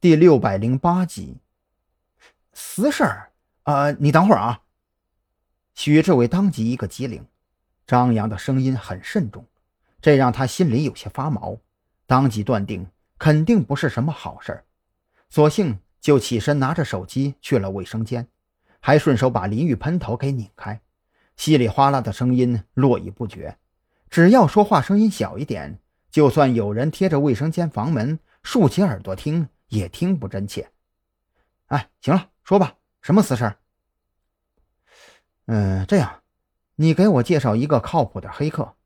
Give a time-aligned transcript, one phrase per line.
[0.00, 1.36] 第六百零八集。
[2.54, 3.32] 私事儿
[3.64, 4.62] 啊，你等会儿啊！
[5.74, 7.26] 许志伟当即一个机灵，
[7.86, 9.44] 张扬的声音很慎重，
[10.00, 11.58] 这让他心里有些发毛，
[12.06, 12.86] 当即断定
[13.18, 14.64] 肯定不是什么好事儿，
[15.28, 18.26] 索性就起身拿着手机去了卫生间，
[18.80, 20.80] 还顺手把淋浴喷头给拧开，
[21.36, 23.58] 稀里哗啦的声音络绎不绝。
[24.08, 25.78] 只要说话声音小一点，
[26.10, 30.70] 就算有人贴着卫生间房门竖起耳朵听，也听不真切。
[31.68, 33.54] 哎，行了，说吧，什么私事？
[35.46, 36.22] 嗯，这样，
[36.76, 38.76] 你给我介绍一个靠谱的黑客，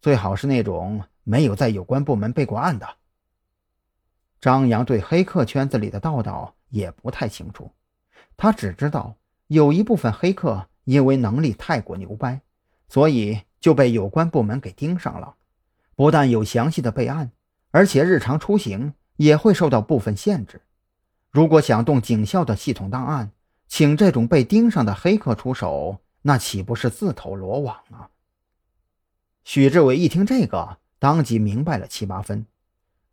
[0.00, 2.88] 最好是那种没有在有关部门备过案的。
[4.40, 7.70] 张扬对黑客圈子里的道道也不太清楚，
[8.38, 9.14] 他只知道
[9.48, 12.40] 有一部分黑客因为能力太过牛掰，
[12.88, 13.42] 所以。
[13.60, 15.34] 就被有关部门给盯上了，
[15.96, 17.32] 不但有详细的备案，
[17.72, 20.62] 而且日常出行也会受到部分限制。
[21.30, 23.30] 如果想动警校的系统档案，
[23.68, 28.08] 请这种被盯上的黑客出手，那岂不是自投罗网啊？
[29.44, 32.46] 许志伟一听这个，当即明白了七八分。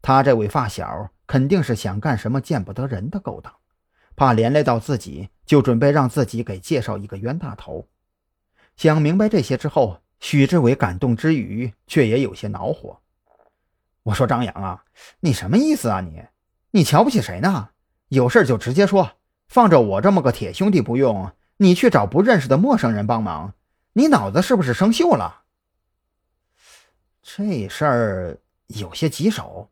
[0.02, 3.54] 他这位发小肯定是想干什么见不得人的勾当，
[4.16, 7.88] 怕连累到自己，就准备让自己给介绍一个冤大头。
[8.78, 10.00] 想明白这些之后。
[10.22, 13.00] 许志伟感动之余，却也有些恼火。
[14.06, 14.86] 我说：“张扬啊，
[15.20, 16.00] 你什么意思啊？
[16.00, 16.24] 你，
[16.72, 17.70] 你瞧不起谁呢？
[18.10, 23.56] 有事就直接说，放着我这么个铁兄弟不用，你去找不认识的陌生人帮忙，
[23.94, 25.44] 你脑子是不是生锈了？
[27.24, 29.72] 这事儿有些棘手，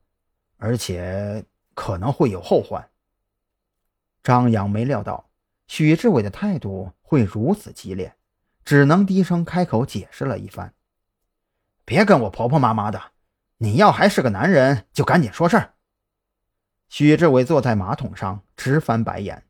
[0.57, 2.89] 而且可能会有后患。”
[4.23, 5.29] 张扬没料到
[5.67, 8.15] 许志伟的态度会如此激烈。
[8.65, 10.73] 只能低声开口解释了一番
[11.83, 12.99] ：“别跟我婆婆妈妈的，
[13.63, 15.73] 你要还是个男人，就赶紧说事儿。”
[16.89, 19.45] 许志伟坐在马桶上直翻白眼，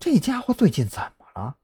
[0.00, 1.54] 这家伙最近怎么了？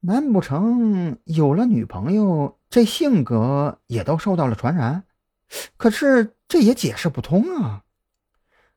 [0.00, 5.04] 难不成有了女朋友，这性格也都受到了传染？
[5.76, 7.82] 可是这也解释不通啊！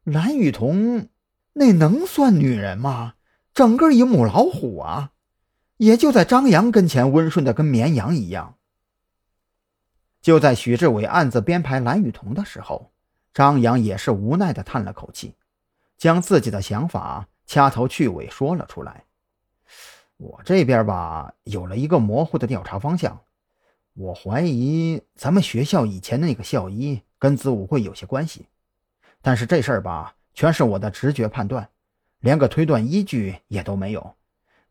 [0.04, 1.08] 蓝雨桐
[1.54, 3.14] 那能算女人吗？
[3.54, 5.12] 整个一母老虎啊！
[5.78, 8.58] 也就在张扬跟前温顺的跟绵羊一样。
[10.26, 12.90] 就在许志伟暗自编排蓝雨桐的时候，
[13.32, 15.36] 张扬也是无奈的叹了口气，
[16.00, 19.04] 将自己的想法掐头去尾说了出来。
[20.18, 23.22] 我这边吧，有了一个模糊的调查方向，
[23.94, 28.48] 我怀疑咱们学校以前的那个校医跟子午会有些关系，
[29.22, 31.70] 但是这事儿吧，全是我的直觉判断，
[32.22, 34.16] 连个推断依据也都没有。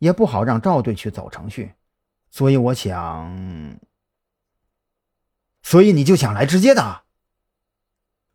[0.01, 1.71] 也不好让赵队去走程序，
[2.29, 3.33] 所以我想，
[5.75, 7.01] 所以你就想来直接的。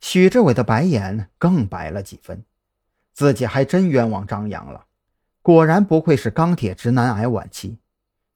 [0.02, 2.44] 许志伟的白眼更白了几分，
[3.14, 4.84] 自己还真冤枉张扬了。
[5.42, 7.78] 果然不愧是钢铁直男癌晚期，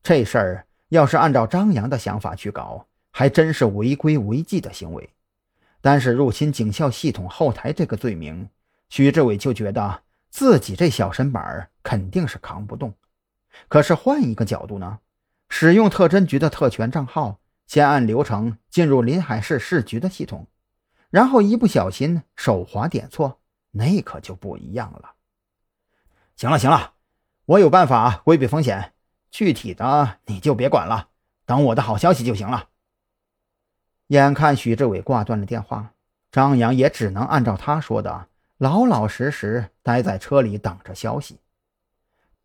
[0.02, 5.10] 这事儿要是按照张扬的想法去搞，还真是违规违纪的行为。
[5.82, 8.48] 但是入侵警校系统后台这个罪名，
[8.88, 12.94] 许志伟就觉得自己这小身板肯定是扛不动。
[13.68, 15.00] 可是换一个角度呢？
[15.50, 17.42] 使用特侦局的特权账号，
[17.74, 20.46] 先按流程进入临海市市局的系统，
[21.10, 23.40] 然后一不小心手滑点错，
[23.72, 25.14] 那可就不一样了。
[26.36, 26.94] 行了行了，
[27.46, 28.94] 我有办法规避风险，
[29.32, 31.10] 具体的你就别管了，
[31.48, 32.70] 等我的好消息就行了。
[34.10, 35.94] 眼看许志伟挂断了电话，
[36.32, 38.28] 张扬也只能按照他说的，
[38.60, 41.40] 老老实实待在车里等着消息。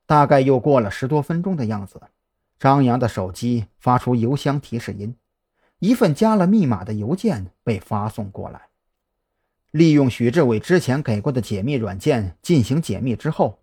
[0.07, 2.01] 大概又过了十多分钟的样子，
[2.59, 5.15] 张扬的手机发出邮箱提示音，
[5.79, 8.63] 一份加了密码的邮件被发送过来。
[9.71, 13.61] 利用许志伟之前给过的解密软件进行解密之后，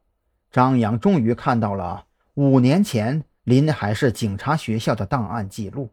[0.51, 2.05] 张扬终于看到了
[2.35, 5.89] 五年前临海市警察学校的档案记录。